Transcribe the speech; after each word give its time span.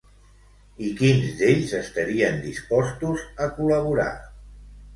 I 0.87 0.89
quins 1.01 1.27
d'ells 1.41 1.75
estarien 1.81 2.41
dispostos 2.47 3.29
a 3.47 3.51
col·laborar? 3.61 4.11